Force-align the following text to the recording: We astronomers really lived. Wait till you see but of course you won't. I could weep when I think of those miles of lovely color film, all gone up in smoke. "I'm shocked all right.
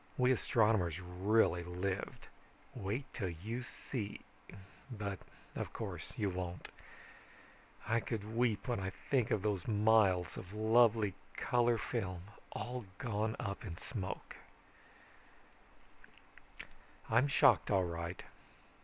We 0.17 0.31
astronomers 0.31 0.99
really 0.99 1.63
lived. 1.63 2.25
Wait 2.73 3.05
till 3.13 3.29
you 3.29 3.61
see 3.61 4.21
but 4.89 5.19
of 5.55 5.73
course 5.73 6.11
you 6.17 6.31
won't. 6.31 6.69
I 7.87 7.99
could 7.99 8.35
weep 8.35 8.67
when 8.67 8.79
I 8.79 8.89
think 9.11 9.29
of 9.29 9.43
those 9.43 9.67
miles 9.67 10.37
of 10.37 10.53
lovely 10.53 11.13
color 11.37 11.77
film, 11.77 12.21
all 12.51 12.85
gone 12.97 13.35
up 13.39 13.63
in 13.63 13.77
smoke. 13.77 14.37
"I'm 17.07 17.27
shocked 17.27 17.69
all 17.69 17.85
right. 17.85 18.23